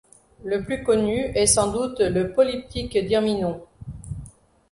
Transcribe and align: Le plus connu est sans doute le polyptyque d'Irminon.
Le 0.43 0.63
plus 0.63 0.81
connu 0.83 1.15
est 1.15 1.45
sans 1.45 1.71
doute 1.71 1.99
le 1.99 2.31
polyptyque 2.33 2.97
d'Irminon. 3.05 3.61